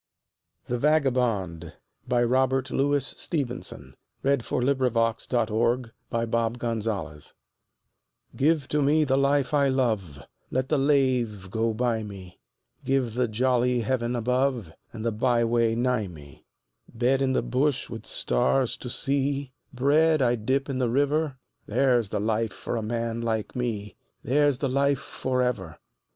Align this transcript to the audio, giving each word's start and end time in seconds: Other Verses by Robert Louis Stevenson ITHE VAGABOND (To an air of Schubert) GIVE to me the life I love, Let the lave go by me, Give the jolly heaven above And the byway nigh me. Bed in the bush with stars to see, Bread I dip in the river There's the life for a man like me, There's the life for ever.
Other 0.67 0.79
Verses 0.79 1.73
by 2.07 2.23
Robert 2.23 2.71
Louis 2.71 3.05
Stevenson 3.05 3.93
ITHE 4.23 4.41
VAGABOND 4.41 5.19
(To 5.29 5.37
an 5.37 5.49
air 5.51 6.23
of 6.41 6.81
Schubert) 6.81 7.33
GIVE 8.35 8.67
to 8.69 8.81
me 8.81 9.03
the 9.03 9.15
life 9.19 9.53
I 9.53 9.67
love, 9.69 10.23
Let 10.49 10.69
the 10.69 10.79
lave 10.79 11.51
go 11.51 11.75
by 11.75 12.01
me, 12.01 12.39
Give 12.83 13.13
the 13.13 13.27
jolly 13.27 13.81
heaven 13.81 14.15
above 14.15 14.73
And 14.91 15.05
the 15.05 15.11
byway 15.11 15.75
nigh 15.75 16.07
me. 16.07 16.47
Bed 16.91 17.21
in 17.21 17.33
the 17.33 17.43
bush 17.43 17.87
with 17.87 18.07
stars 18.07 18.77
to 18.77 18.89
see, 18.89 19.51
Bread 19.71 20.19
I 20.19 20.33
dip 20.33 20.67
in 20.67 20.79
the 20.79 20.89
river 20.89 21.37
There's 21.67 22.09
the 22.09 22.19
life 22.19 22.53
for 22.53 22.75
a 22.75 22.81
man 22.81 23.21
like 23.21 23.55
me, 23.55 23.95
There's 24.23 24.57
the 24.57 24.67
life 24.67 24.97
for 24.97 25.43
ever. 25.43 25.77